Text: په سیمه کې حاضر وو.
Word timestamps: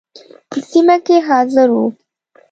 په 0.49 0.57
سیمه 0.69 0.97
کې 1.05 1.17
حاضر 1.27 1.67
وو. 1.75 1.85